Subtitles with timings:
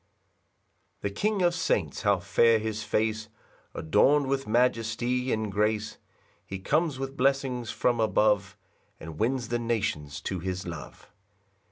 [1.01, 3.29] 1 The king of saints, how fair his face,
[3.75, 5.99] Adorn'd with majesty and grace!
[6.43, 8.57] He comes with blessings from above,
[8.99, 11.07] And wins the nations to his love.